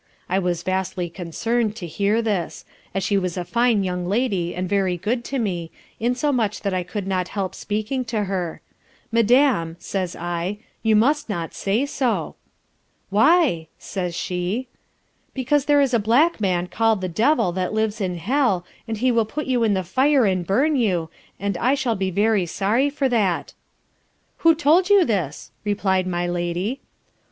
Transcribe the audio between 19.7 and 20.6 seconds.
the fire and